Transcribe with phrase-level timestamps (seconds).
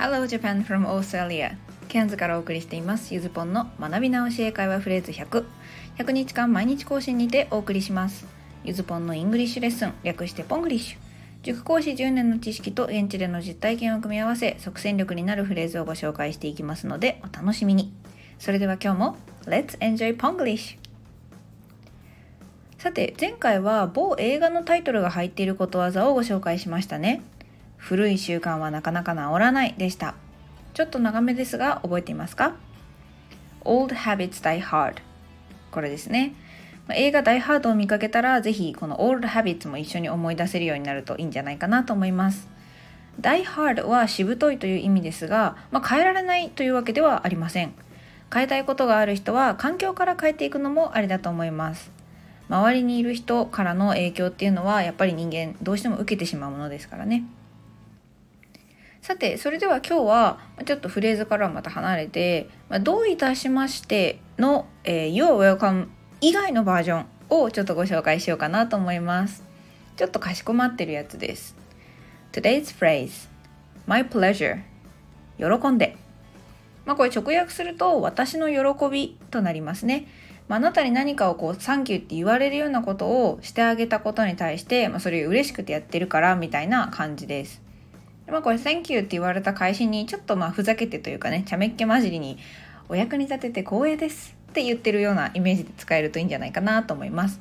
[0.00, 1.58] Hello Japan from Australia.
[1.88, 3.12] ケアンズからお送りしています。
[3.12, 5.44] ゆずぽんの学び直し英会話フレーズ100
[5.98, 8.24] 100日間毎日更新にてお送りします。
[8.64, 9.92] ゆずぽんの English lesson。
[10.02, 10.98] 略してポングリッシュ。
[11.42, 17.92] 塾講師10年の知識と現地での実体験を組み合わせ即戦力になるフレーズをご紹介していきますのでお楽しみに。
[18.38, 20.78] それでは今日も Let's enjoy Ponglish!
[22.78, 27.20] さて前回は某映画のタイトルが入っていることわざをご紹介しましたね。
[27.80, 30.14] 古い習慣はなかなか治らないでした
[30.74, 32.54] ちょっと長めですが覚えていますか
[33.64, 34.96] ？Old habits die hard
[35.72, 36.34] これですね
[36.94, 42.48] 映画「ダイ・ハード」を見かけたらぜひこの「オールド・ハビッツ」も一緒に思い出せるようになるといいんじゃないかなと思います。
[43.20, 47.72] ダイ・ハードはしぶといという意味ですが、まあ、変えられないというわけではありません。
[48.32, 51.90] 変えたいことがある人は環境から変えていくのもありだと思います。
[52.48, 57.24] 周りにいる人からの影響っていうのはやっぱり人間どうしても受けてしまうものですからね。
[59.10, 62.48] さてそれでは今日はちょっとフレーズからまた離れて
[62.82, 65.88] 「どういたしましての」えー、You're welcome
[66.20, 69.42] 以外のバージョンをちょっとご紹介しようかなと思います。
[69.96, 71.56] ちょっとかしこまってるやつです。
[72.30, 73.28] Today's phrase
[73.88, 74.60] My pleasure
[75.38, 75.96] 喜んで
[76.86, 80.06] まあこれ直訳すると私の喜びとなりますね。
[80.46, 87.69] まあ、あなたに何かをこうサンキューって言われるようなことをしてあげたことに対して、まあ、それ嬉しくてやってるからみたいな感じです。
[88.30, 92.38] まあこれ Thank you って言われた返しにちょっとまあふざけてというかね、ちゃめっ気混じりに
[92.88, 97.40] お役に立てて光栄ですって言ってるようなイメージで使えるといいんじゃないかなと思います。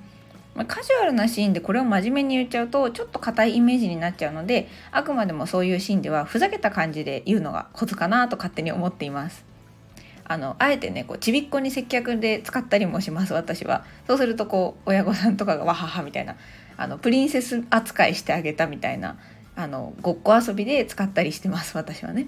[0.56, 9.45] まあ、カジュアルなシーンでこれを真面目に言っちゃうとちょっと硬いイメージになっちゃうのであくまでもそういうシーンではふざけた感じで言うのがコツかなと勝手に思っています。
[10.32, 16.36] あのあえてねこうちびっこに接客で使ったりもします私はそうするとこう親御さんとかがわははみたいな
[16.78, 19.17] あのプリンセス扱いしてあげたみたいな
[19.59, 22.27] あのごっこ遊びで使ったりしてます私はね。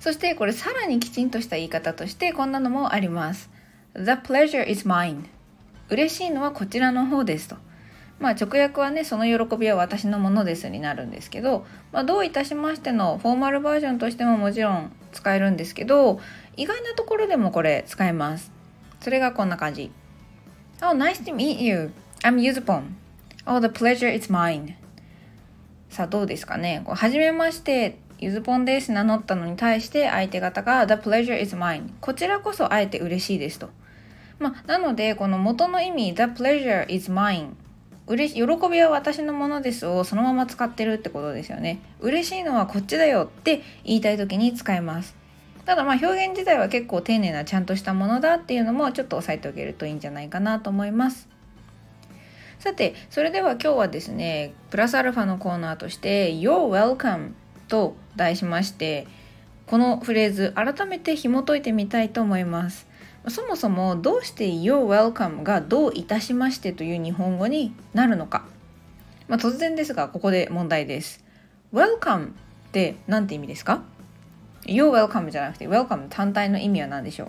[0.00, 3.50] そしてこれさらにきちんとした言い方としてこんなのもあります。
[3.94, 5.24] The pleasure is mine.
[5.90, 7.56] 嬉しいのはこちらの方ですと。
[8.18, 16.18] まあ直訳はね、その喜びは私のものですになるんですけど、まあ、どういたしましてのフォーマルバージョンとしてももちろん使えるんですけど、
[16.56, 18.50] 意外なところでもこれ使えます。
[19.00, 19.90] それがこんな感じ。
[20.80, 21.92] Oh, nice to meet you.
[22.22, 22.84] I'm Yuzupon.
[23.46, 24.79] Oh, the pleasure is mine.
[25.90, 26.82] さあどうですかね。
[26.86, 33.70] はじめましてゆずぽんです名乗ったのに対して相手方が The pleasure is mine こちらこそあえて嬉しいですと。
[34.38, 37.50] まあ、なのでこの元の意味 The pleasure is mine
[38.06, 41.80] 嬉し喜びは私のものですをそのまま使ってるってことですよね。
[42.00, 45.16] 嬉しいのはこっちだよって言いたい時に使えます。
[45.66, 51.28] ただまあ表現自体は結構丁寧なちゃんとしたものだっていうのもちょっと押さえておけるといいんじゃないかなと思います。
[52.60, 57.32] さてそれでは今日はですねプラスアルファのコーナーとして「You're welcome」
[57.68, 59.06] と題しまして
[59.66, 62.86] このフレーズ改めて紐解いてみたいと思います。
[63.28, 68.44] そもそもどうして You're welcome がどういたしましてという日本語になるのか、
[69.28, 71.24] まあ、突然ですがここで問題です。
[71.72, 72.30] Welcome っ
[72.72, 73.82] て何て意味ですか
[74.66, 77.28] ？You're welcome じゃなくて Welcome 単体の意味は何でしょう？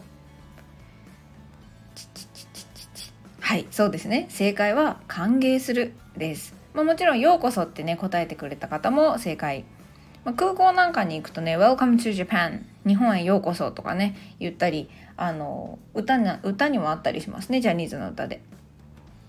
[3.51, 9.66] はいそうですね正解は歓迎するです、まあ、もちろんようこそってね答えてくれた方も正解
[10.23, 18.41] まあ、空港なんかに行くとね「Welcome to Japan」日本へようこそとかね言ったりあの歌に歌にもあったりしますねジャニーズの歌で。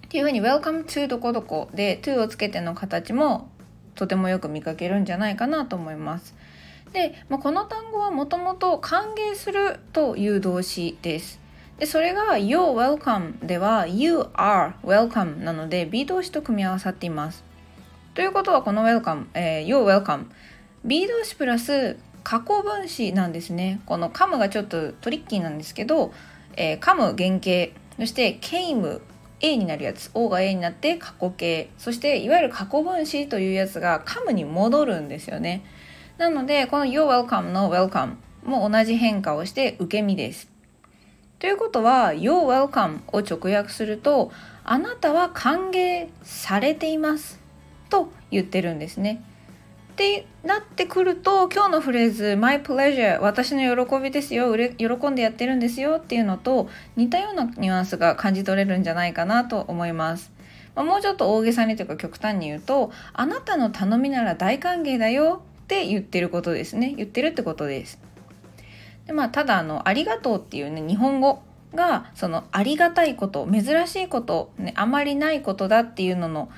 [0.06, 3.50] っていうふうに「Welcome to どこどこ」で「to」をつけての形も
[3.96, 6.36] とてもよく見かけるんじゃないかなと思います。
[6.92, 11.41] で、まあ、この単語はもともと歓迎するという動詞です。
[11.82, 17.42] でそれが You're welcome では You are welcome なので B 動詞と組み合わさっています。
[18.14, 20.26] ということはこの welcome、えー、You're welcome
[20.84, 23.80] B 動詞プラス過去分詞なんですね。
[23.84, 26.12] この come がちょっとトリッキーなんですけど、
[26.56, 27.76] えー、come 原型。
[27.98, 29.00] そして came
[29.40, 30.12] A になるやつ。
[30.14, 31.68] O が A になって過去形。
[31.78, 35.64] そしていわゆる過去分詞というやつが come に戻るんですよね。
[36.16, 40.51] なのでこの You're welcome の welcome も同じ変化をして受け身です。
[41.42, 44.30] ということは You're welcome を直訳すると
[44.62, 47.40] あなたは歓迎されています
[47.90, 49.24] と言ってるんですね
[49.90, 60.30] ってなってくると今日のフレーズ「My pleasure」私の喜びですよ喜んでやってるんですよっていうのと似たようなニュアンスが感じ取れるんじゃないかなと思います。
[60.76, 67.98] ま、もうちょっと大げさにというか極端に言うと「あなたの頼みなら大歓迎だよ」って言ってることですね言ってるってことです。
[69.06, 71.42] でまあ、ただあの「ありがとう」っていうね日本語
[71.74, 76.48] がそのありがたいこと珍しいこと、ね、あまりないことだっていうのの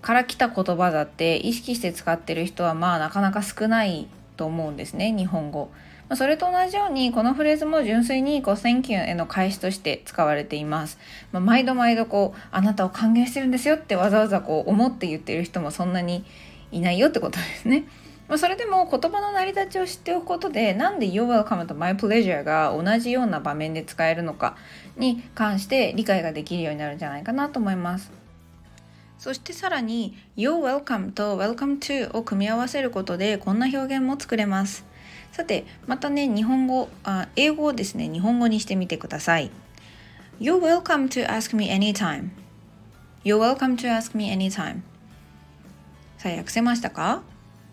[0.00, 5.70] から来た言葉だって意識して使ってる人はまあなかなか少ないと思うんですね日本語。
[6.08, 10.98] まそれと同じようにこのフレーズも純粋にこう Thank you への返しとして使われています。
[11.30, 16.24] まあ、毎度毎度こうあなたを歓迎してるんですよってわざわざこう思って言ってる人もそんなに
[16.72, 17.84] いないよってことですね。
[18.28, 24.56] まあ、それでも言葉の成り立ちを知っておくことでなんで You're welcome と My pleasure が同じような場面で使えるのか
[24.96, 28.10] に関して理解ができるようになるんじゃないかなと思います。
[29.18, 34.84] そしてさらに You're welcome と Welcome to を組み合わせることでこんな表現も作れます。
[35.32, 39.50] さてまたね日本語あ英語をですね日本語にしてみてください
[40.38, 42.30] You're welcome to ask me anytime
[43.24, 44.82] You're welcome to ask me anytime
[46.18, 47.22] さあ訳せましたか？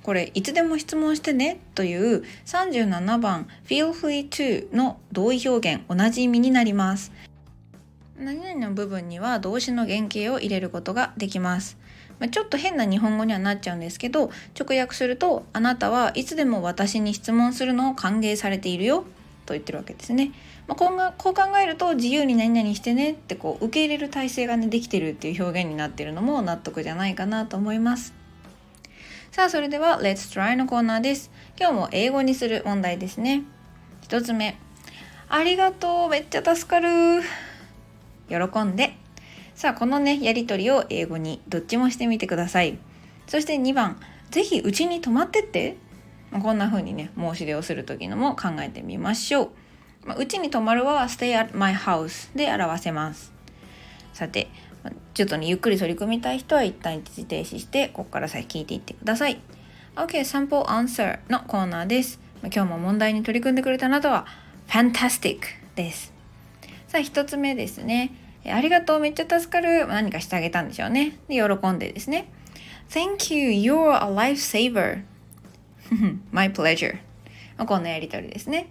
[0.10, 7.12] これいつでも質問してねという37番 feel free to の同意表現同じ意味になります
[8.18, 11.78] 何々の部分には動詞の原型を入れることができます
[12.18, 19.04] まあ、ちょっと変な日本語にはなっちゃうんですけど直訳すると「あなたはいつでも私に質問するのを歓迎されているよ」
[19.46, 20.32] と言ってるわけですね。
[20.66, 28.19] まあ、こうこう考えると自由に何々してねってこう受け入れる体制がねできてるっていう表現になってるのも納得じゃないかなと思います。
[29.32, 31.30] さあそれでは Let's Try のコーナーです。
[31.58, 33.44] 今日も英語にする問題ですね。
[34.08, 34.58] 1つ目。
[35.30, 37.22] ありがとうめっちゃ助かる。
[38.28, 38.96] 喜んで。
[39.54, 42.80] さあこのねやり取りを英語にどっちもしてみてください。
[43.28, 44.00] そして2番。
[44.32, 45.78] 是非うちに泊まってって。
[46.32, 49.52] こんな風にね申し出をする時のも考えてみましょ
[50.08, 50.14] う。
[50.18, 53.39] うちに泊まるは stay at my house で表せます。
[54.14, 54.50] さて
[55.14, 59.40] ちょっとねゆっくり取り組みたい人は一旦一時停止してここから先聞いていってください
[59.96, 64.26] OK サンプルアンサーのコーナーです今日も問題に取り組んでくれたあなたは
[64.68, 65.40] Fantastic
[65.76, 66.14] です
[66.88, 68.14] さあ1つ目ですね
[68.46, 69.88] ありがとう、めっちゃ助かる。
[69.88, 71.18] 何かしてあげたんでしょうね。
[71.28, 72.32] で、喜んでですね。
[72.90, 75.04] Thank you, you're a lifesaver.
[76.32, 77.00] My pleasure.
[77.66, 78.68] こんなやりとりですね。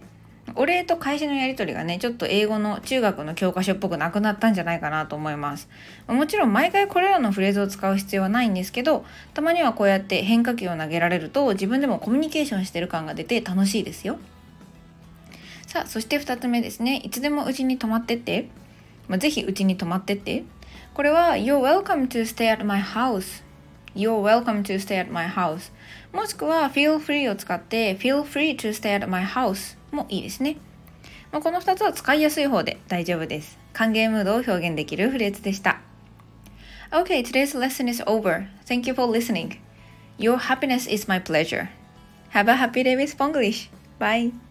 [0.59, 5.69] お礼と返しのやり取りがね、ちょっと英語の中学の教科書っぽくなくなったんじゃないかなと思います。
[6.07, 14.19] もちろん毎回これらのフレーズを使う必要はないんですけど、たまにはこうやって変化球を投げられると自分でもコミュニケーションしてる感が出て楽しいですよ。
[15.65, 16.97] さあ、そして2つ目ですね。
[17.05, 18.49] いつでもうちに泊まってって。
[19.07, 20.43] まあ、ぜひうちに泊まってって。
[20.93, 23.43] これは You're welcome to stay at my house
[23.95, 25.71] You're welcome to stay at my house
[26.11, 30.57] もしくは feel free を使って feel free to stay at my house もいいですね。
[31.31, 33.57] まあ、この2つは使いやすい方で大丈夫です。
[33.73, 35.81] 歓迎ムードを表現できるフレーズでした。
[36.91, 38.47] Okay, today's lesson is over.
[38.65, 39.59] Thank you for listening.
[40.17, 41.69] Your happiness is my pleasure.
[42.31, 43.69] Have a happy day with Ponglish.
[43.99, 44.48] Bye.